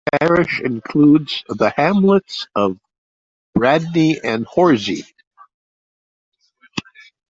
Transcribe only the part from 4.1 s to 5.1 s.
and Horsey.